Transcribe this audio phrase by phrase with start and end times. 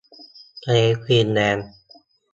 [0.63, 1.69] ทะเลกรีนแลนด์